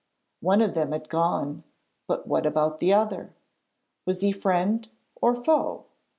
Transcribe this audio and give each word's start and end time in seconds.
One 0.39 0.61
of 0.63 0.73
them 0.73 0.93
had 0.93 1.09
gone, 1.09 1.63
but 2.07 2.25
what 2.27 2.47
about 2.47 2.79
the 2.79 2.91
other? 2.91 3.35
Was 4.07 4.21
he 4.21 4.31
friend 4.31 4.89
or 5.21 5.35
foe? 5.43 5.85